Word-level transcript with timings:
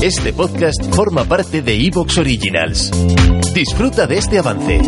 Este 0.00 0.32
podcast 0.32 0.80
forma 0.94 1.24
parte 1.24 1.60
de 1.60 1.74
Evox 1.74 2.18
Originals. 2.18 2.92
Disfruta 3.52 4.06
de 4.06 4.18
este 4.18 4.38
avance. 4.38 4.80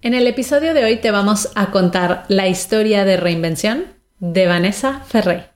En 0.00 0.14
el 0.14 0.26
episodio 0.26 0.74
de 0.74 0.84
hoy 0.84 0.96
te 0.96 1.12
vamos 1.12 1.50
a 1.54 1.70
contar 1.70 2.24
la 2.26 2.48
historia 2.48 3.04
de 3.04 3.18
reinvención 3.18 3.84
de 4.18 4.48
Vanessa 4.48 4.98
Ferré. 5.06 5.50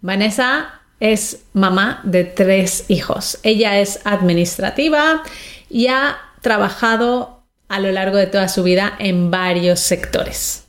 Vanessa 0.00 0.80
es 1.00 1.42
mamá 1.54 2.02
de 2.04 2.22
tres 2.22 2.84
hijos. 2.86 3.40
Ella 3.42 3.80
es 3.80 3.98
administrativa 4.04 5.24
y 5.68 5.88
ha 5.88 6.18
trabajado 6.40 7.42
a 7.68 7.80
lo 7.80 7.90
largo 7.90 8.16
de 8.16 8.28
toda 8.28 8.46
su 8.46 8.62
vida 8.62 8.94
en 9.00 9.32
varios 9.32 9.80
sectores. 9.80 10.68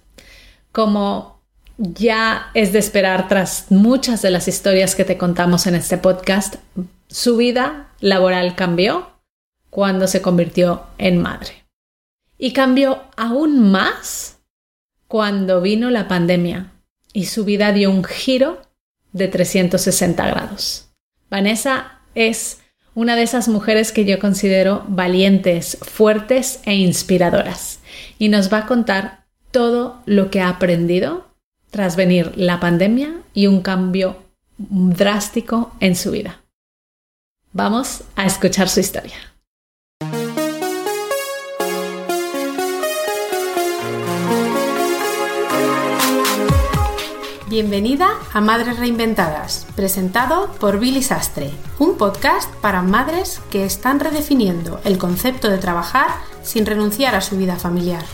Como 0.72 1.31
ya 1.82 2.52
es 2.54 2.74
de 2.74 2.80
esperar 2.80 3.28
tras 3.28 3.72
muchas 3.72 4.22
de 4.22 4.30
las 4.30 4.48
historias 4.48 4.96
que 4.96 5.04
te 5.04 5.18
contamos 5.18 5.66
en 5.66 5.74
este 5.74 5.98
podcast, 5.98 6.58
su 7.08 7.38
vida 7.38 7.90
laboral 8.00 8.56
cambió 8.56 9.10
cuando 9.72 10.06
se 10.06 10.22
convirtió 10.22 10.84
en 11.00 11.20
madre. 11.20 11.66
Y 12.38 12.54
cambió 12.54 13.02
aún 13.18 13.72
más 13.72 14.38
cuando 15.08 15.60
vino 15.62 15.90
la 15.90 16.08
pandemia 16.08 16.72
y 17.14 17.26
su 17.26 17.46
vida 17.46 17.72
dio 17.72 17.90
un 17.90 18.04
giro 18.04 18.62
de 19.12 19.28
360 19.28 20.28
grados. 20.28 20.90
Vanessa 21.32 22.00
es 22.14 22.60
una 22.94 23.16
de 23.16 23.24
esas 23.24 23.48
mujeres 23.48 23.92
que 23.92 24.06
yo 24.06 24.20
considero 24.20 24.86
valientes, 24.88 25.80
fuertes 25.82 26.60
e 26.66 26.76
inspiradoras. 26.76 27.80
Y 28.20 28.30
nos 28.30 28.54
va 28.54 28.60
a 28.60 28.66
contar 28.68 29.26
todo 29.50 30.02
lo 30.06 30.30
que 30.30 30.42
ha 30.42 30.50
aprendido 30.50 31.31
tras 31.72 31.96
venir 31.96 32.34
la 32.36 32.60
pandemia 32.60 33.22
y 33.34 33.48
un 33.48 33.62
cambio 33.62 34.18
drástico 34.58 35.72
en 35.80 35.96
su 35.96 36.12
vida. 36.12 36.42
Vamos 37.54 38.04
a 38.16 38.26
escuchar 38.26 38.70
su 38.70 38.80
historia. 38.80 39.16
Bienvenida 47.50 48.08
a 48.32 48.40
Madres 48.40 48.80
Reinventadas, 48.80 49.68
presentado 49.76 50.54
por 50.54 50.80
Billy 50.80 51.04
Sastre, 51.04 51.50
un 51.80 51.98
podcast 51.98 52.50
para 52.62 52.82
madres 52.82 53.42
que 53.52 53.66
están 53.66 54.00
redefiniendo 54.00 54.80
el 54.86 54.98
concepto 54.98 55.50
de 55.50 55.58
trabajar 55.58 56.12
sin 56.44 56.66
renunciar 56.66 57.14
a 57.14 57.20
su 57.20 57.36
vida 57.36 57.58
familiar. 57.58 58.06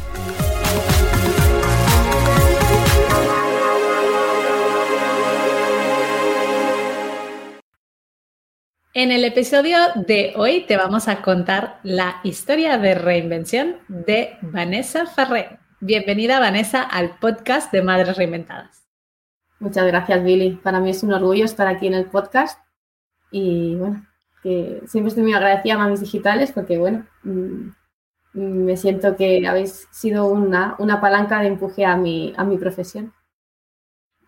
En 9.00 9.12
el 9.12 9.24
episodio 9.26 9.78
de 10.08 10.34
hoy 10.38 10.66
te 10.68 10.76
vamos 10.76 11.08
a 11.08 11.22
contar 11.22 11.80
la 11.84 12.20
historia 12.24 12.80
de 12.80 12.96
reinvención 12.96 13.76
de 13.88 14.40
Vanessa 14.42 15.06
Ferré. 15.06 15.60
Bienvenida 15.80 16.40
Vanessa 16.40 16.82
al 16.82 17.20
podcast 17.20 17.72
de 17.72 17.84
Madres 17.84 18.18
Reinventadas. 18.18 18.88
Muchas 19.60 19.86
gracias, 19.86 20.24
Billy. 20.24 20.60
Para 20.64 20.80
mí 20.80 20.90
es 20.90 21.04
un 21.04 21.14
orgullo 21.14 21.46
estar 21.46 21.68
aquí 21.68 21.86
en 21.86 21.94
el 21.94 22.06
podcast 22.06 22.60
y 23.30 23.76
bueno, 23.76 24.04
que 24.42 24.82
siempre 24.88 25.10
estoy 25.10 25.22
muy 25.22 25.34
agradecida 25.34 25.76
a 25.76 25.78
Mamis 25.78 26.00
Digitales 26.00 26.52
porque 26.52 26.80
bueno, 26.80 27.06
mm, 27.22 27.70
me 28.34 28.78
siento 28.78 29.16
que 29.16 29.48
habéis 29.48 29.88
sido 29.92 30.26
una, 30.26 30.76
una 30.80 31.00
palanca 31.00 31.40
de 31.42 31.50
empuje 31.50 31.86
a 31.86 31.98
mi, 31.98 32.34
a 32.36 32.44
mi 32.44 32.58
profesión. 32.58 33.14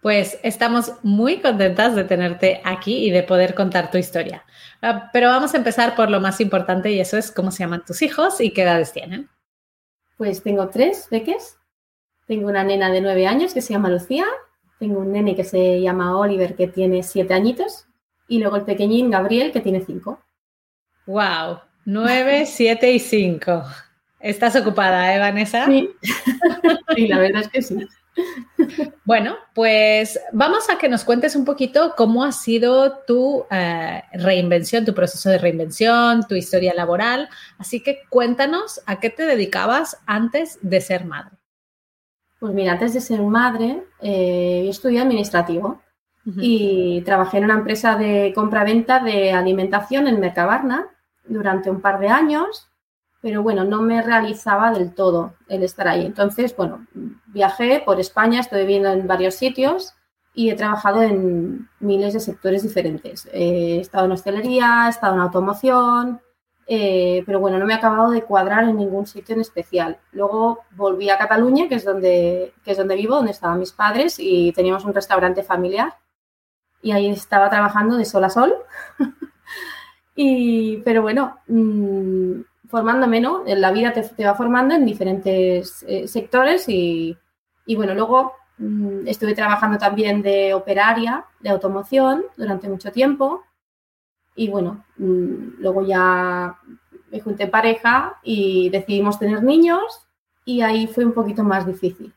Pues 0.01 0.39
estamos 0.43 0.93
muy 1.03 1.39
contentas 1.39 1.95
de 1.95 2.05
tenerte 2.05 2.61
aquí 2.63 3.05
y 3.05 3.11
de 3.11 3.23
poder 3.23 3.53
contar 3.53 3.91
tu 3.91 3.97
historia. 3.97 4.45
Ah, 4.81 5.09
pero 5.11 5.27
vamos 5.27 5.53
a 5.53 5.57
empezar 5.57 5.95
por 5.95 6.09
lo 6.09 6.21
más 6.21 6.39
importante 6.39 6.91
y 6.91 6.99
eso 6.99 7.17
es 7.17 7.31
cómo 7.31 7.51
se 7.51 7.63
llaman 7.63 7.83
tus 7.85 8.01
hijos 8.01 8.39
y 8.39 8.51
qué 8.51 8.63
edades 8.63 8.93
tienen. 8.93 9.29
Pues 10.17 10.41
tengo 10.41 10.69
tres 10.69 11.07
peques. 11.09 11.57
Tengo 12.27 12.47
una 12.47 12.63
nena 12.63 12.91
de 12.91 13.01
nueve 13.01 13.27
años 13.27 13.53
que 13.53 13.61
se 13.61 13.73
llama 13.73 13.89
Lucía 13.89 14.25
tengo 14.79 15.01
un 15.01 15.11
nene 15.11 15.35
que 15.35 15.43
se 15.43 15.81
llama 15.81 16.17
Oliver, 16.17 16.55
que 16.55 16.67
tiene 16.67 17.03
siete 17.03 17.33
añitos, 17.33 17.85
y 18.29 18.39
luego 18.39 18.55
el 18.55 18.63
pequeñín 18.63 19.11
Gabriel, 19.11 19.51
que 19.51 19.59
tiene 19.59 19.81
cinco. 19.81 20.23
¡Wow! 21.05 21.59
Nueve, 21.83 22.45
siete 22.47 22.91
y 22.91 22.99
cinco. 22.99 23.63
¿Estás 24.21 24.55
ocupada, 24.55 25.13
eh, 25.13 25.19
Vanessa? 25.19 25.65
Sí. 25.65 25.89
sí, 26.95 27.07
la 27.07 27.19
verdad 27.19 27.41
es 27.41 27.49
que 27.49 27.61
sí. 27.61 27.87
Bueno, 29.05 29.37
pues 29.55 30.19
vamos 30.33 30.69
a 30.69 30.77
que 30.77 30.89
nos 30.89 31.03
cuentes 31.03 31.35
un 31.35 31.45
poquito 31.45 31.93
cómo 31.97 32.23
ha 32.23 32.31
sido 32.31 32.99
tu 33.07 33.45
eh, 33.49 34.03
reinvención, 34.13 34.85
tu 34.85 34.93
proceso 34.93 35.29
de 35.29 35.37
reinvención, 35.37 36.27
tu 36.27 36.35
historia 36.35 36.73
laboral. 36.75 37.29
Así 37.57 37.81
que 37.81 38.01
cuéntanos 38.09 38.81
a 38.85 38.99
qué 38.99 39.09
te 39.09 39.25
dedicabas 39.25 39.97
antes 40.05 40.59
de 40.61 40.81
ser 40.81 41.05
madre. 41.05 41.37
Pues 42.39 42.53
mira, 42.53 42.73
antes 42.73 42.93
de 42.93 43.01
ser 43.01 43.21
madre, 43.21 43.83
eh, 44.01 44.61
yo 44.63 44.69
estudié 44.69 45.01
administrativo 45.01 45.81
y 46.37 47.01
trabajé 47.01 47.39
en 47.39 47.45
una 47.45 47.55
empresa 47.55 47.95
de 47.95 48.33
compra-venta 48.35 48.99
de 48.99 49.31
alimentación 49.31 50.07
en 50.07 50.19
Mercabarna 50.19 50.87
durante 51.25 51.71
un 51.71 51.81
par 51.81 51.99
de 51.99 52.09
años, 52.09 52.69
pero 53.21 53.43
bueno, 53.43 53.63
no 53.63 53.81
me 53.81 54.01
realizaba 54.01 54.71
del 54.71 54.93
todo 54.93 55.33
el 55.47 55.63
estar 55.63 55.87
ahí. 55.87 56.05
Entonces, 56.05 56.55
bueno, 56.55 56.85
viajé 57.27 57.81
por 57.85 57.99
España, 57.99 58.39
estuve 58.39 58.61
viviendo 58.61 58.89
en 58.89 59.07
varios 59.07 59.35
sitios 59.35 59.93
y 60.33 60.49
he 60.49 60.55
trabajado 60.55 61.01
en 61.01 61.69
miles 61.79 62.13
de 62.13 62.19
sectores 62.19 62.63
diferentes. 62.63 63.27
he 63.33 63.79
estado 63.79 64.05
en 64.05 64.13
hostelería, 64.13 64.85
he 64.87 64.89
estado 64.89 65.15
en 65.15 65.21
automoción, 65.21 66.21
eh, 66.71 67.23
pero 67.25 67.39
bueno, 67.39 67.57
no 67.57 67.65
me 67.65 67.73
ha 67.73 67.77
acabado 67.77 68.11
de 68.11 68.23
cuadrar 68.23 68.63
en 68.63 68.77
ningún 68.77 69.07
sitio 69.07 69.33
en 69.33 69.41
especial. 69.41 69.97
Luego 70.11 70.59
volví 70.71 71.09
a 71.09 71.17
Cataluña, 71.17 71.67
que 71.67 71.75
es 71.75 71.83
donde, 71.83 72.53
que 72.63 72.71
es 72.71 72.77
donde 72.77 72.95
vivo, 72.95 73.15
donde 73.15 73.31
estaban 73.31 73.59
mis 73.59 73.71
padres, 73.71 74.17
y 74.19 74.53
teníamos 74.53 74.85
un 74.85 74.93
restaurante 74.93 75.41
familiar. 75.43 75.95
Y 76.81 76.91
ahí 76.91 77.09
estaba 77.09 77.49
trabajando 77.49 77.97
de 77.97 78.05
sol 78.05 78.23
a 78.23 78.29
sol. 78.29 78.53
y, 80.15 80.77
pero 80.83 81.01
bueno, 81.01 81.39
mmm, 81.47 82.41
formándome, 82.69 83.19
¿no? 83.19 83.43
La 83.45 83.71
vida 83.71 83.91
te, 83.91 84.23
va 84.23 84.35
formando 84.35 84.75
en 84.75 84.85
diferentes 84.85 85.83
eh, 85.87 86.07
sectores 86.07 86.69
y, 86.69 87.17
y, 87.65 87.75
bueno, 87.75 87.93
luego 87.93 88.33
mmm, 88.57 89.07
estuve 89.07 89.35
trabajando 89.35 89.77
también 89.77 90.21
de 90.21 90.53
operaria 90.53 91.25
de 91.41 91.49
automoción 91.49 92.23
durante 92.37 92.69
mucho 92.69 92.91
tiempo 92.91 93.43
y 94.39 94.47
bueno, 94.47 94.85
mm, 94.97 95.59
luego 95.59 95.85
ya 95.85 96.57
me 97.11 97.19
junté 97.19 97.43
en 97.43 97.51
pareja 97.51 98.19
y 98.23 98.69
decidimos 98.69 99.19
tener 99.19 99.43
niños 99.43 99.81
y 100.45 100.61
ahí 100.61 100.87
fue 100.87 101.03
un 101.03 101.13
poquito 101.13 101.43
más 101.43 101.65
difícil. 101.65 102.13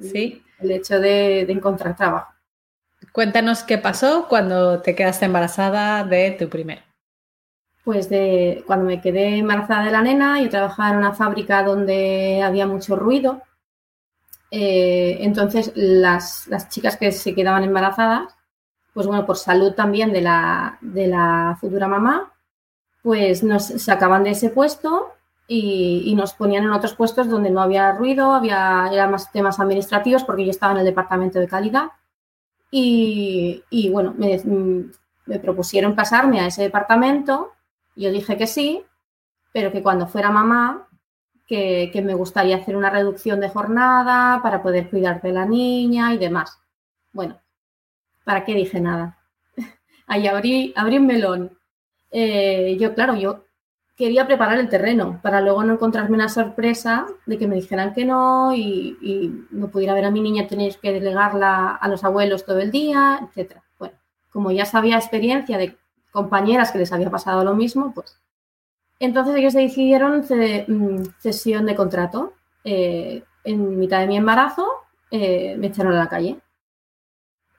Sí. 0.00 0.42
El 0.60 0.70
hecho 0.70 1.00
de, 1.00 1.40
encontrar 1.40 1.96
trabajo. 1.96 2.32
Cuéntanos 3.12 3.64
qué 3.64 3.78
pasó 3.78 4.26
cuando 4.28 4.82
te 4.82 4.94
quedaste 4.94 5.24
embarazada 5.24 6.04
de 6.04 6.30
tu 6.38 6.48
primero. 6.48 6.82
Pues 7.88 8.10
de 8.10 8.64
cuando 8.66 8.84
me 8.84 9.00
quedé 9.00 9.38
embarazada 9.38 9.86
de 9.86 9.90
la 9.90 10.02
nena, 10.02 10.42
yo 10.42 10.50
trabajaba 10.50 10.90
en 10.90 10.98
una 10.98 11.14
fábrica 11.14 11.62
donde 11.62 12.42
había 12.44 12.66
mucho 12.66 12.96
ruido. 12.96 13.40
Eh, 14.50 15.16
entonces 15.20 15.72
las, 15.74 16.46
las, 16.48 16.68
chicas 16.68 16.98
que 16.98 17.12
se 17.12 17.34
quedaban 17.34 17.64
embarazadas 17.64 18.34
pues 18.92 19.06
bueno, 19.06 19.24
por 19.24 19.38
salud 19.38 19.72
también 19.72 20.12
de 20.12 20.20
la, 20.20 20.76
de 20.82 21.06
la 21.06 21.56
futura 21.58 21.88
mamá, 21.88 22.34
pues 23.00 23.42
nos 23.42 23.66
sacaban 23.66 24.24
de 24.24 24.32
ese 24.32 24.50
puesto 24.50 25.14
y, 25.46 26.12
nos 26.14 26.34
ponían 26.34 26.64
en 26.64 26.72
otros 26.72 26.94
puestos 26.94 27.30
donde 27.30 27.48
no 27.48 27.62
había 27.62 27.92
ruido, 27.92 28.34
había 28.34 28.90
eran 28.92 29.12
más 29.12 29.32
temas 29.32 29.60
administrativos 29.60 30.24
porque 30.24 30.44
yo 30.44 30.50
estaba 30.50 30.72
en 30.72 30.80
el 30.80 30.84
departamento 30.84 31.38
de 31.38 31.48
calidad. 31.48 31.92
Y, 32.70 33.62
bueno, 33.90 34.14
me, 34.18 34.42
me, 35.24 35.38
propusieron 35.38 35.94
pasarme 35.94 36.40
a 36.40 36.48
ese 36.48 36.62
departamento. 36.62 37.52
Yo 37.98 38.12
dije 38.12 38.36
que 38.36 38.46
sí, 38.46 38.84
pero 39.52 39.72
que 39.72 39.82
cuando 39.82 40.06
fuera 40.06 40.30
mamá, 40.30 40.88
que, 41.46 41.90
que 41.92 42.02
me 42.02 42.14
gustaría 42.14 42.56
hacer 42.56 42.76
una 42.76 42.90
reducción 42.90 43.40
de 43.40 43.48
jornada 43.48 44.40
para 44.42 44.62
poder 44.62 44.88
cuidar 44.88 45.20
de 45.20 45.32
la 45.32 45.46
niña 45.46 46.14
y 46.14 46.18
demás. 46.18 46.58
Bueno, 47.12 47.40
¿para 48.24 48.44
qué 48.44 48.54
dije 48.54 48.80
nada? 48.80 49.18
Ahí 50.06 50.26
abrí, 50.26 50.72
abrí 50.76 50.98
un 50.98 51.06
melón. 51.06 51.58
Eh, 52.10 52.76
yo, 52.78 52.94
claro, 52.94 53.16
yo 53.16 53.44
quería 53.96 54.26
preparar 54.26 54.58
el 54.58 54.68
terreno 54.68 55.18
para 55.22 55.40
luego 55.40 55.64
no 55.64 55.72
encontrarme 55.72 56.14
una 56.14 56.28
sorpresa 56.28 57.06
de 57.26 57.36
que 57.36 57.48
me 57.48 57.56
dijeran 57.56 57.92
que 57.94 58.04
no 58.04 58.54
y, 58.54 59.46
no 59.50 59.68
pudiera 59.68 59.94
ver 59.94 60.04
a 60.04 60.12
mi 60.12 60.20
niña 60.20 60.46
tener 60.46 60.76
que 60.78 60.92
delegarla 60.92 61.74
a 61.74 61.88
los 61.88 62.04
abuelos 62.04 62.46
todo 62.46 62.60
el 62.60 62.70
día, 62.70 63.18
etcétera. 63.26 63.64
Bueno, 63.76 63.96
como 64.30 64.52
ya 64.52 64.66
sabía 64.66 64.96
experiencia 64.96 65.58
de 65.58 65.76
compañeras 66.12 66.72
que 66.72 66.78
les 66.78 66.92
había 66.92 67.10
pasado 67.10 67.44
lo 67.44 67.54
mismo, 67.54 67.92
pues 67.94 68.18
entonces 69.00 69.36
ellos 69.36 69.54
decidieron 69.54 70.20
mm, 70.20 71.02
cesión 71.20 71.66
de 71.66 71.76
contrato. 71.76 72.34
Eh, 72.64 73.22
en 73.44 73.78
mitad 73.78 74.00
de 74.00 74.06
mi 74.08 74.16
embarazo 74.16 74.66
eh, 75.10 75.56
me 75.58 75.68
echaron 75.68 75.94
a 75.94 75.98
la 75.98 76.08
calle. 76.08 76.40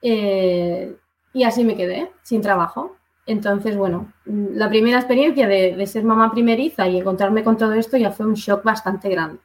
Eh, 0.02 0.96
Y 1.32 1.44
así 1.44 1.64
me 1.64 1.76
quedé, 1.76 2.10
sin 2.22 2.40
trabajo. 2.42 2.96
Entonces, 3.26 3.76
bueno, 3.76 4.12
la 4.24 4.68
primera 4.68 4.98
experiencia 4.98 5.46
de, 5.46 5.86
ser 5.86 6.04
mamá 6.04 6.32
primeriza 6.32 6.88
y 6.88 6.98
encontrarme 6.98 7.44
con 7.44 7.56
todo 7.56 7.74
esto 7.74 7.96
ya 7.96 8.10
fue 8.10 8.26
un 8.26 8.34
shock 8.34 8.64
bastante 8.64 9.08
grande. 9.08 9.40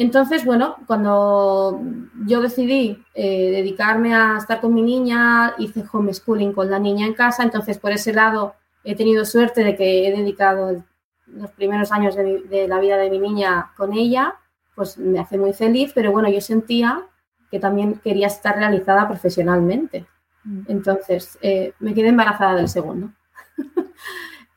Entonces, 0.00 0.44
bueno, 0.44 0.76
cuando 0.86 1.80
yo 2.24 2.40
decidí 2.40 3.02
eh, 3.14 3.50
dedicarme 3.50 4.14
a 4.14 4.36
estar 4.38 4.60
con 4.60 4.72
mi 4.72 4.80
niña, 4.80 5.56
hice 5.58 5.84
homeschooling 5.90 6.52
con 6.52 6.70
la 6.70 6.78
niña 6.78 7.04
en 7.04 7.14
casa, 7.14 7.42
entonces 7.42 7.78
por 7.78 7.90
ese 7.90 8.12
lado 8.12 8.54
he 8.84 8.94
tenido 8.94 9.24
suerte 9.24 9.64
de 9.64 9.74
que 9.74 10.06
he 10.06 10.16
dedicado 10.16 10.84
los 11.26 11.50
primeros 11.50 11.90
años 11.90 12.14
de, 12.14 12.44
de 12.44 12.68
la 12.68 12.78
vida 12.78 12.96
de 12.96 13.10
mi 13.10 13.18
niña 13.18 13.72
con 13.76 13.92
ella, 13.92 14.36
pues 14.76 14.98
me 14.98 15.18
hace 15.18 15.36
muy 15.36 15.52
feliz, 15.52 15.90
pero 15.92 16.12
bueno, 16.12 16.28
yo 16.28 16.40
sentía 16.40 17.04
que 17.50 17.58
también 17.58 17.94
quería 17.94 18.28
estar 18.28 18.56
realizada 18.56 19.08
profesionalmente. 19.08 20.06
Mm. 20.44 20.60
Entonces, 20.68 21.36
eh, 21.42 21.72
me 21.80 21.92
quedé 21.92 22.10
embarazada 22.10 22.54
del 22.54 22.68
segundo. 22.68 23.10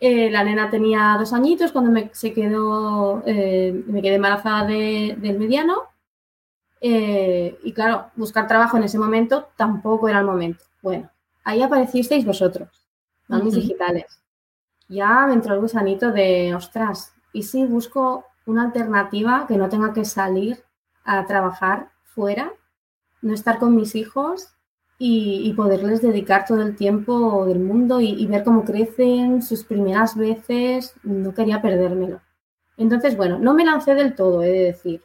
Eh, 0.04 0.32
la 0.32 0.44
nena 0.44 0.72
tenía 0.72 1.16
dos 1.20 1.32
añitos 1.32 1.72
cuando 1.72 1.92
me, 1.92 2.10
se 2.12 2.34
quedó, 2.34 3.22
eh, 3.28 3.84
me 3.86 4.02
quedé 4.02 4.16
embarazada 4.16 4.66
del 4.66 5.38
mediano. 5.38 5.84
y 6.82 7.74
claro, 7.74 8.10
buscar 8.16 8.48
trabajo 8.48 8.78
en 8.78 8.84
ese 8.84 8.98
momento 8.98 9.50
tampoco 9.56 10.10
era 10.10 10.20
el 10.20 10.26
momento. 10.26 10.64
Bueno, 10.82 11.10
ahí 11.44 11.62
aparecisteis 11.62 12.26
vosotros, 12.26 12.70
mamis 13.28 13.54
digitales. 13.54 14.20
Ya 14.88 15.28
me 15.28 15.36
entró 15.36 15.54
el 15.54 15.62
gusanito 15.62 16.12
de, 16.12 16.56
ostras, 16.56 17.14
¿y 17.32 17.44
si 17.44 17.66
busco 17.66 18.26
una 18.48 18.64
alternativa 18.64 19.46
que 19.48 19.58
no 19.58 19.70
tenga 19.70 19.94
que 19.94 20.04
salir 20.04 20.64
a 21.04 21.26
trabajar 21.28 21.92
fuera, 22.04 22.52
no 23.22 23.34
estar 23.34 23.60
con 23.60 23.76
mis 23.76 23.94
hijos 23.94 24.50
y, 25.04 25.52
poderles 25.54 26.04
dedicar 26.04 26.46
todo 26.46 26.62
el 26.62 26.76
tiempo 26.76 27.48
del 27.48 27.58
mundo 27.58 28.00
y, 28.00 28.24
ver 28.28 28.44
cómo 28.44 28.64
crecen 28.64 29.42
sus 29.42 29.64
primeras 29.64 30.16
veces, 30.16 30.94
no 31.02 31.34
quería 31.34 31.60
perdérmelo. 31.60 32.22
Entonces, 32.78 33.18
bueno, 33.18 33.40
no 33.40 33.56
me 33.56 33.66
lancé 33.66 33.96
del 33.96 34.14
todo, 34.14 34.44
he 34.44 34.50
de 34.50 34.64
decir. 34.66 35.02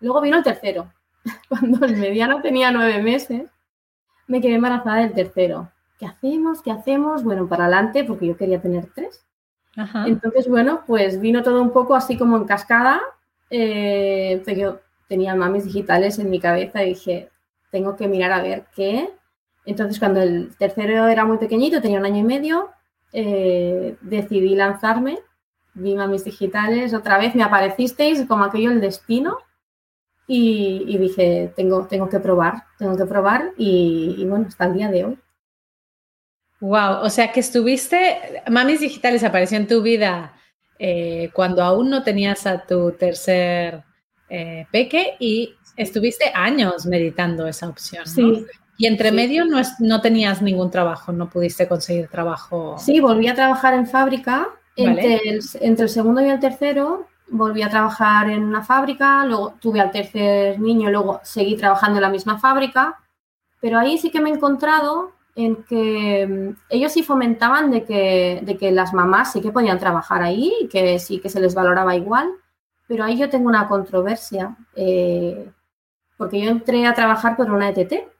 Luego 0.00 0.20
vino 0.20 0.36
el 0.36 0.42
tercero. 0.42 0.92
Cuando 1.48 1.86
el 1.86 1.96
mediano 1.96 2.42
tenía 2.42 2.70
nueve 2.70 3.02
meses, 3.02 3.48
me 4.26 4.42
quedé 4.42 4.56
embarazada 4.56 4.98
del 4.98 5.14
tercero. 5.14 5.72
¿Qué 5.98 6.04
hacemos? 6.04 6.60
¿Qué 6.60 6.70
hacemos? 6.70 7.24
Bueno, 7.24 7.48
para 7.48 7.64
adelante, 7.64 8.04
porque 8.04 8.26
yo 8.26 8.36
quería 8.36 8.60
tener 8.60 8.90
tres. 8.94 9.24
Entonces, 10.04 10.48
bueno, 10.48 10.82
pues 10.86 11.18
vino 11.18 11.42
todo 11.42 11.62
un 11.62 11.70
poco 11.70 11.94
así 11.94 12.18
como 12.18 12.36
en 12.36 12.44
cascada. 12.44 13.00
Eh, 13.48 14.42
yo 14.54 14.80
tenía 15.08 15.34
mamis 15.34 15.64
digitales 15.64 16.18
en 16.18 16.28
mi 16.28 16.40
cabeza 16.40 16.82
y 16.82 16.90
dije, 16.90 17.30
tengo 17.70 17.96
que 17.96 18.06
mirar 18.06 18.32
a 18.32 18.42
ver 18.42 18.66
qué 18.76 19.08
entonces, 19.64 19.98
cuando 19.98 20.22
el 20.22 20.56
tercero 20.56 21.06
era 21.08 21.24
muy 21.24 21.38
pequeñito, 21.38 21.80
tenía 21.80 21.98
un 21.98 22.06
año 22.06 22.18
y 22.18 22.24
medio, 22.24 22.70
eh, 23.12 23.96
decidí 24.00 24.54
lanzarme, 24.54 25.18
vi 25.74 25.94
mamis 25.94 26.24
digitales, 26.24 26.94
otra 26.94 27.18
vez 27.18 27.34
me 27.34 27.42
aparecisteis 27.42 28.26
como 28.26 28.44
aquello 28.44 28.70
el 28.70 28.80
destino 28.80 29.38
y, 30.26 30.96
dije, 30.96 31.52
tengo, 31.56 31.86
tengo 31.86 32.08
que 32.08 32.20
probar, 32.20 32.64
tengo 32.78 32.96
que 32.96 33.04
probar 33.04 33.52
y, 33.56 34.24
bueno, 34.28 34.46
hasta 34.46 34.66
el 34.66 34.74
día 34.74 34.88
de 34.88 35.04
hoy. 35.04 35.18
Wow, 36.60 37.02
o 37.02 37.10
sea 37.10 37.32
que 37.32 37.40
estuviste, 37.40 38.42
Mamis 38.48 38.80
Digitales 38.80 39.24
apareció 39.24 39.56
en 39.56 39.66
tu 39.66 39.82
vida 39.82 40.34
eh, 40.78 41.30
cuando 41.32 41.64
aún 41.64 41.90
no 41.90 42.02
tenías 42.02 42.46
a 42.46 42.64
tu 42.64 42.92
tercer 42.92 43.82
eh, 44.28 44.66
peque 44.70 45.16
y 45.18 45.54
estuviste 45.76 46.30
años 46.34 46.86
meditando 46.86 47.46
esa 47.48 47.68
opción. 47.68 48.04
¿no? 48.04 48.12
Sí, 48.12 48.46
y 48.80 48.86
entre 48.86 49.12
medio 49.12 49.44
no, 49.44 49.60
no 49.80 50.00
tenías 50.00 50.40
ningún 50.40 50.70
trabajo, 50.70 51.12
no 51.12 51.28
pudiste 51.28 51.68
conseguir 51.68 52.08
trabajo. 52.08 52.76
Sí, 52.78 52.98
volví 52.98 53.28
a 53.28 53.34
trabajar 53.34 53.74
en 53.74 53.86
fábrica. 53.86 54.48
Entre, 54.74 55.16
el, 55.16 55.40
entre, 55.60 55.84
el, 55.84 55.90
segundo 55.90 56.22
y 56.22 56.30
el 56.30 56.40
tercero 56.40 57.06
volví 57.28 57.60
a 57.60 57.68
trabajar 57.68 58.30
en 58.30 58.42
una 58.42 58.62
fábrica, 58.62 59.26
luego 59.26 59.52
tuve 59.60 59.82
al 59.82 59.90
tercer 59.90 60.58
niño, 60.58 60.88
luego 60.88 61.20
seguí 61.22 61.56
trabajando 61.56 61.98
en 61.98 62.04
la 62.04 62.08
misma 62.08 62.38
fábrica, 62.38 62.96
pero 63.60 63.78
ahí 63.78 63.98
sí 63.98 64.10
que 64.10 64.18
me 64.18 64.30
he 64.30 64.32
encontrado 64.32 65.12
en 65.36 65.56
que 65.64 66.26
mm, 66.26 66.56
ellos 66.70 66.90
sí 66.90 67.02
fomentaban 67.02 67.70
de 67.70 67.84
que, 67.84 68.40
de 68.42 68.56
que 68.56 68.72
las 68.72 68.94
mamás 68.94 69.32
sí 69.32 69.42
que 69.42 69.52
podían 69.52 69.78
trabajar 69.78 70.22
ahí 70.22 70.54
y 70.58 70.68
que 70.68 70.98
sí 70.98 71.20
que 71.20 71.28
se 71.28 71.40
les 71.40 71.54
valoraba 71.54 71.96
igual, 71.96 72.30
pero 72.88 73.04
ahí 73.04 73.18
yo 73.18 73.28
tengo 73.28 73.46
una 73.46 73.68
controversia, 73.68 74.56
eh, 74.74 75.50
porque 76.16 76.40
yo 76.40 76.48
entré 76.48 76.86
a 76.86 76.94
trabajar 76.94 77.36
por 77.36 77.50
una 77.50 77.68
ETT, 77.68 78.19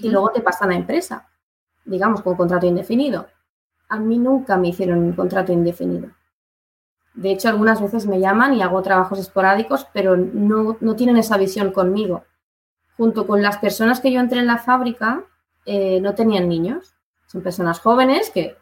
y 0.00 0.08
luego 0.10 0.30
te 0.30 0.40
pasan 0.40 0.70
a 0.70 0.76
empresa, 0.76 1.28
digamos, 1.84 2.22
con 2.22 2.36
contrato 2.36 2.66
indefinido. 2.66 3.26
A 3.88 3.98
mí 3.98 4.18
nunca 4.18 4.56
me 4.56 4.68
hicieron 4.68 4.98
un 4.98 5.12
contrato 5.12 5.52
indefinido. 5.52 6.10
De 7.14 7.32
hecho, 7.32 7.48
algunas 7.48 7.80
veces 7.80 8.06
me 8.06 8.20
llaman 8.20 8.54
y 8.54 8.62
hago 8.62 8.80
trabajos 8.82 9.18
esporádicos, 9.18 9.86
pero 9.92 10.16
no, 10.16 10.76
tienen 10.96 11.16
esa 11.16 11.36
visión 11.36 11.72
conmigo. 11.72 12.24
Junto 12.96 13.26
con 13.26 13.42
las 13.42 13.58
personas 13.58 14.00
que 14.00 14.12
yo 14.12 14.20
entré 14.20 14.38
en 14.40 14.46
la 14.46 14.58
fábrica, 14.58 15.24
eh, 15.66 16.00
no 16.00 16.14
tenían 16.14 16.48
niños. 16.48 16.94
Son 17.26 17.42
personas 17.42 17.80
jóvenes 17.80 18.30
que 18.30 18.56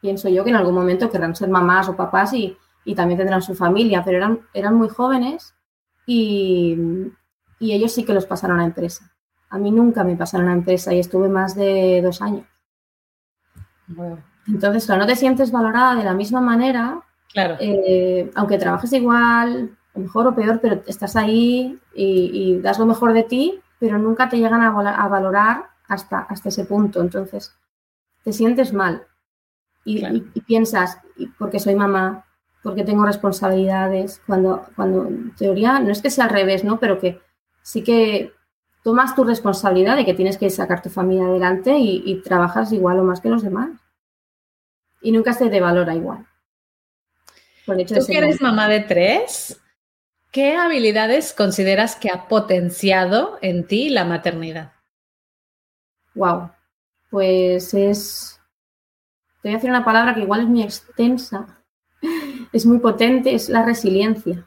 pienso 0.00 0.28
yo 0.28 0.44
que 0.44 0.50
en 0.50 0.56
algún 0.56 0.74
momento 0.74 1.10
querrán 1.10 1.34
ser 1.34 1.48
mamás 1.48 1.88
o 1.88 1.96
papás 1.96 2.32
y, 2.34 2.56
también 2.94 3.18
tendrán 3.18 3.42
su 3.42 3.56
familia, 3.56 4.04
pero 4.04 4.18
eran, 4.18 4.40
eran 4.54 4.74
muy 4.74 4.88
jóvenes 4.88 5.56
y, 6.06 6.76
y 7.58 7.72
ellos 7.72 7.90
sí 7.90 8.04
que 8.04 8.14
los 8.14 8.26
pasaron 8.26 8.60
a 8.60 8.64
empresa. 8.64 9.15
A 9.56 9.58
mí 9.58 9.70
nunca 9.70 10.04
me 10.04 10.16
pasaron 10.16 10.48
a 10.48 10.50
la 10.50 10.58
empresa 10.58 10.92
y 10.92 11.00
estuve 11.00 11.30
más 11.30 11.54
de 11.54 12.02
dos 12.02 12.20
años. 12.20 12.44
Entonces, 14.46 14.84
claro, 14.84 15.00
no 15.00 15.06
te 15.06 15.16
sientes 15.16 15.50
valorada 15.50 15.94
de 15.96 16.04
la 16.04 16.12
misma 16.12 16.42
manera, 16.42 17.00
claro. 17.32 17.56
Eh, 17.58 18.30
aunque 18.34 18.58
trabajes 18.58 18.92
igual, 18.92 19.74
mejor 19.94 20.26
o 20.26 20.34
peor, 20.34 20.60
pero 20.60 20.82
estás 20.86 21.16
ahí 21.16 21.80
y, 21.94 22.58
das 22.60 22.78
lo 22.78 22.84
mejor 22.84 23.14
de 23.14 23.22
ti, 23.22 23.58
pero 23.78 23.98
nunca 23.98 24.28
te 24.28 24.36
llegan 24.36 24.60
a, 24.60 25.08
valorar 25.08 25.70
hasta, 25.88 26.18
hasta 26.18 26.50
ese 26.50 26.66
punto. 26.66 27.00
Entonces, 27.00 27.54
te 28.22 28.34
sientes 28.34 28.74
mal 28.74 29.06
y, 29.86 30.04
y 30.06 30.40
piensas, 30.42 30.98
porque 31.38 31.60
soy 31.60 31.76
mamá, 31.76 32.26
porque 32.62 32.84
tengo 32.84 33.06
responsabilidades, 33.06 34.20
cuando, 34.26 34.66
cuando 34.76 35.06
en 35.06 35.34
teoría 35.34 35.78
no 35.78 35.90
es 35.92 36.02
que 36.02 36.10
sea 36.10 36.24
al 36.24 36.30
revés, 36.30 36.62
¿no? 36.62 36.78
Pero 36.78 36.98
que 36.98 37.22
sí 37.62 37.82
que 37.82 38.35
tomas 38.86 39.16
tu 39.16 39.24
responsabilidad 39.24 39.96
de 39.96 40.04
que 40.04 40.14
tienes 40.14 40.38
que 40.38 40.48
sacar 40.48 40.80
tu 40.80 40.90
familia 40.90 41.26
adelante 41.26 41.76
y, 41.76 42.22
trabajas 42.22 42.70
igual 42.70 43.00
o 43.00 43.02
más 43.02 43.20
que 43.20 43.28
los 43.28 43.42
demás. 43.42 43.70
Y 45.00 45.10
nunca 45.10 45.32
se 45.32 45.50
te 45.50 45.60
valora 45.60 45.92
igual. 45.96 46.24
Por 47.66 47.80
hecho 47.80 47.96
Tú 47.96 48.06
que 48.06 48.16
eres 48.16 48.40
mamá 48.40 48.68
de 48.68 48.78
tres, 48.78 49.60
¿qué 50.30 50.54
habilidades 50.54 51.32
consideras 51.32 51.96
que 51.96 52.10
ha 52.10 52.28
potenciado 52.28 53.40
en 53.42 53.66
ti 53.66 53.88
la 53.88 54.04
maternidad? 54.04 54.74
Wow, 56.14 56.52
pues 57.10 57.74
es. 57.74 58.40
Te 59.42 59.48
voy 59.48 59.54
a 59.54 59.56
decir 59.56 59.70
una 59.70 59.84
palabra 59.84 60.14
que 60.14 60.20
igual 60.20 60.42
es 60.42 60.46
muy 60.46 60.62
extensa, 60.62 61.58
es 62.52 62.64
muy 62.64 62.78
potente, 62.78 63.34
es 63.34 63.48
la 63.48 63.64
resiliencia. 63.64 64.46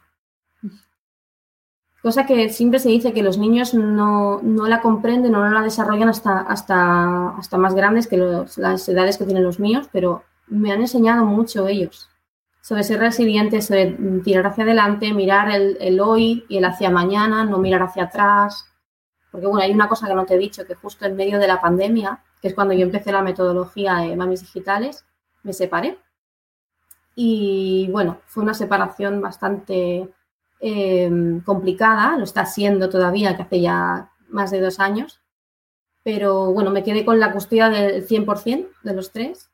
Cosa 2.01 2.25
que 2.25 2.50
siempre 2.50 2.79
se 2.79 2.89
dice 2.89 3.13
que 3.13 3.24
los 3.24 3.38
niños 3.38 3.74
no, 3.74 4.41
la 4.41 4.82
comprenden 4.82 5.36
o 5.36 5.39
no 5.39 5.50
la 5.50 5.62
desarrollan 5.62 6.10
hasta, 6.10 6.39
hasta, 6.39 7.29
hasta 7.32 7.58
más 7.58 7.75
grandes 7.75 8.08
que 8.08 8.18
las 8.18 8.88
edades 8.88 9.18
que 9.18 9.25
tienen 9.25 9.44
los 9.44 9.60
míos, 9.60 9.89
pero 9.91 10.24
me 10.48 10.72
han 10.72 10.82
enseñado 10.82 11.25
mucho 11.25 11.68
ellos 11.68 12.10
sobre 12.62 12.84
ser 12.84 13.00
resilientes, 13.00 13.65
sobre 13.65 13.98
tirar 14.24 14.48
hacia 14.48 14.63
adelante, 14.63 15.13
mirar 15.13 15.50
el, 15.50 16.00
hoy 16.00 16.46
y 16.50 16.58
el 16.58 16.65
hacia 16.65 16.89
mañana, 16.89 17.44
no 17.44 17.58
mirar 17.58 17.82
hacia 17.82 18.03
atrás. 18.03 18.65
Porque 19.32 19.48
bueno, 19.48 19.63
hay 19.63 19.72
una 19.72 19.88
cosa 19.88 20.08
que 20.08 20.13
no 20.13 20.25
te 20.25 20.36
he 20.36 20.38
dicho, 20.38 20.65
que 20.65 20.75
justo 20.75 21.06
en 21.06 21.15
medio 21.15 21.39
de 21.39 21.48
la 21.48 21.62
pandemia, 21.62 22.24
que 22.41 22.50
es 22.50 22.53
cuando 22.53 22.74
yo 22.74 22.84
empecé 22.84 23.12
la 23.12 23.22
metodología 23.22 23.96
de 23.98 24.15
mamis 24.15 24.41
digitales, 24.41 25.06
me 25.44 25.53
separé. 25.53 25.98
Y 27.15 27.89
bueno, 27.91 28.20
fue 28.25 28.44
una 28.44 28.53
separación 28.53 29.22
bastante 29.22 30.10
Em, 30.62 31.39
complicada, 31.42 32.18
lo 32.18 32.25
está 32.25 32.46
siendo 32.46 32.89
todavía, 32.89 33.38
que 33.38 33.44
hace 33.44 33.62
ya 33.62 34.12
más 34.28 34.51
de 34.51 34.60
dos 34.60 34.80
años, 34.82 35.22
pero 36.04 36.51
bueno, 36.51 36.70
me 36.70 36.84
quedé 36.84 37.06
con 37.06 37.20
la 37.20 37.32
custodia 37.32 37.70
del 37.70 38.06
100% 38.06 38.68
de 38.84 38.94
los 38.94 39.12
tres 39.12 39.50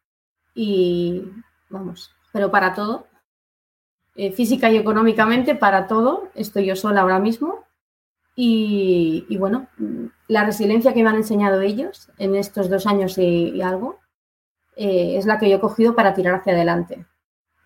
y 0.56 1.24
vamos, 1.70 2.12
pero 2.34 2.50
para 2.50 2.74
todo, 2.74 3.08
eh, 4.16 4.32
física 4.32 4.72
y 4.72 4.78
económicamente, 4.78 5.56
para 5.56 5.88
todo, 5.88 6.30
estoy 6.34 6.66
yo 6.66 6.76
sola 6.76 7.02
ahora 7.02 7.20
mismo 7.20 7.66
y, 8.36 9.38
bueno, 9.38 9.68
la 10.28 10.44
resiliencia 10.46 10.94
que 10.94 11.04
me 11.04 11.10
han 11.10 11.18
enseñado 11.18 11.62
ellos 11.62 12.10
en 12.18 12.36
estos 12.36 12.70
dos 12.70 12.88
años 12.88 13.18
y, 13.18 13.62
algo 13.62 14.00
eh, 14.76 15.18
es 15.18 15.26
la 15.26 15.40
que 15.40 15.50
yo 15.50 15.58
he 15.58 15.60
cogido 15.60 15.96
para 15.96 16.14
tirar 16.16 16.36
hacia 16.36 16.54
adelante 16.54 17.06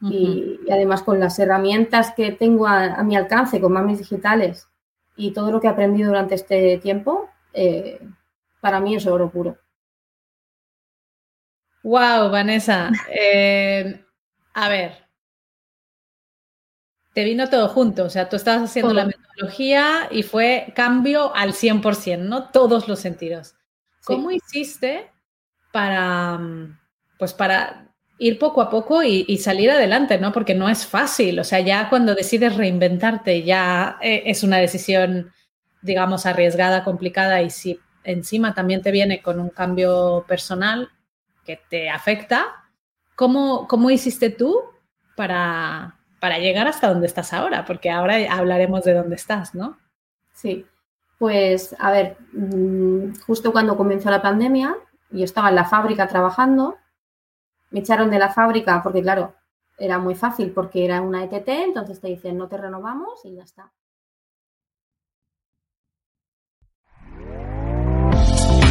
y, 0.01 0.59
además 0.71 1.03
con 1.03 1.19
las 1.19 1.37
herramientas 1.39 2.13
que 2.15 2.31
tengo 2.31 2.67
a, 2.67 3.03
mi 3.03 3.15
alcance 3.15 3.59
con 3.59 3.73
mamis 3.73 3.99
digitales 3.99 4.67
y 5.15 5.31
todo 5.31 5.51
lo 5.51 5.59
que 5.59 5.67
he 5.67 5.69
aprendido 5.69 6.09
durante 6.09 6.35
este 6.35 6.77
tiempo, 6.77 7.29
eh, 7.53 7.99
para 8.61 8.79
mí 8.79 8.95
es 8.95 9.05
oro 9.05 9.29
puro. 9.29 9.57
Wow, 11.83 12.29
Vanessa. 12.29 12.91
Eh, 13.09 14.05
a 14.53 14.69
ver. 14.69 15.09
Te 17.13 17.23
vino 17.23 17.49
todo 17.49 17.67
junto, 17.67 18.05
o 18.05 18.09
sea, 18.09 18.29
tú 18.29 18.35
estabas 18.35 18.69
haciendo 18.69 18.93
la 18.93 19.05
metodología 19.05 20.07
y 20.11 20.23
fue 20.23 20.71
cambio 20.75 21.35
al 21.35 21.53
100%, 21.53 22.19
¿no? 22.19 22.49
Todos 22.49 22.87
los 22.87 22.99
sentidos. 22.99 23.55
¿Cómo 24.05 24.31
hiciste 24.31 25.11
para, 25.71 26.39
pues 27.17 27.33
para 27.33 27.88
ir 28.19 28.37
poco 28.37 28.61
a 28.61 28.69
poco 28.69 29.01
y, 29.01 29.37
salir 29.37 29.71
adelante, 29.71 30.19
¿no? 30.19 30.33
Porque 30.33 30.53
no 30.53 30.69
es 30.69 30.85
fácil, 30.85 31.39
o 31.39 31.43
sea, 31.45 31.61
ya 31.61 31.89
cuando 31.89 32.13
decides 32.13 32.55
reinventarte 32.55 33.43
ya 33.43 33.97
eh, 34.01 34.23
es 34.25 34.43
una 34.43 34.57
decisión, 34.57 35.31
digamos, 35.81 36.25
arriesgada, 36.25 36.83
complicada 36.83 37.41
y 37.41 37.49
si 37.49 37.79
encima 38.03 38.53
también 38.53 38.81
te 38.81 38.91
viene 38.91 39.21
con 39.21 39.39
un 39.39 39.49
cambio 39.49 40.25
personal 40.27 40.89
que 41.45 41.61
te 41.69 41.89
afecta, 41.89 42.45
¿cómo, 43.15 43.67
cómo 43.69 43.89
hiciste 43.89 44.29
tú 44.29 44.63
para, 45.15 45.97
para 46.19 46.39
llegar 46.39 46.67
hasta 46.67 46.89
donde 46.89 47.07
estás 47.07 47.31
ahora? 47.31 47.63
Porque 47.63 47.89
ahora 47.89 48.17
hablaremos 48.29 48.83
de 48.83 48.95
dónde 48.95 49.15
estás, 49.15 49.55
¿no? 49.55 49.77
Sí, 50.33 50.65
pues 51.17 51.73
a 51.79 51.91
ver, 51.91 52.17
mm, 52.33 53.15
justo 53.25 53.53
cuando 53.53 53.77
comenzó 53.77 54.11
la 54.11 54.21
pandemia, 54.21 54.75
yo 55.09 55.23
estaba 55.23 55.49
en 55.49 55.55
la 55.55 55.65
fábrica 55.65 56.07
trabajando 56.07 56.77
me 57.71 57.79
echaron 57.79 58.09
de 58.09 58.19
la 58.19 58.29
fábrica 58.29 58.81
porque, 58.83 59.01
claro, 59.01 59.35
era 59.77 59.97
muy 59.97 60.15
fácil 60.15 60.51
porque 60.51 60.85
era 60.85 61.01
una 61.01 61.23
ETT, 61.23 61.47
entonces 61.47 61.99
te 62.01 62.09
dicen 62.09 62.37
no 62.37 62.47
te 62.47 62.57
renovamos 62.57 63.23
y 63.23 63.35
ya 63.35 63.43
está. 63.43 63.71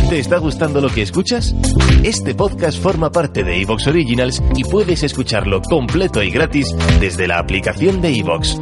¿Te 0.09 0.21
está 0.21 0.39
gustando 0.39 0.81
lo 0.81 0.89
que 0.89 1.03
escuchas? 1.03 1.55
Este 2.03 2.35
podcast 2.35 2.83
forma 2.83 3.13
parte 3.13 3.45
de 3.45 3.61
Evox 3.61 3.89
Originals 3.89 4.43
y 4.57 4.65
puedes 4.65 5.03
escucharlo 5.03 5.61
completo 5.61 6.23
y 6.23 6.31
gratis 6.31 6.75
desde 6.99 7.29
la 7.29 7.39
aplicación 7.39 8.01
de 8.01 8.17
Evox. 8.19 8.59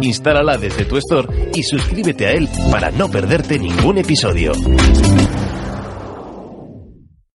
Instálala 0.00 0.58
desde 0.58 0.84
tu 0.86 0.96
store 0.96 1.52
y 1.54 1.62
suscríbete 1.62 2.26
a 2.26 2.32
él 2.32 2.48
para 2.72 2.90
no 2.90 3.08
perderte 3.08 3.60
ningún 3.60 3.98
episodio. 3.98 4.50